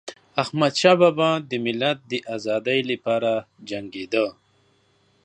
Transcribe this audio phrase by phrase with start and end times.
[0.43, 3.31] احمدشاه بابا د ملت د ازادی لپاره
[3.69, 4.25] جنګيده.